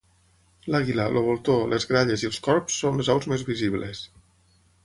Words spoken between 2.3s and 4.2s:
els corbs són les aus més visibles.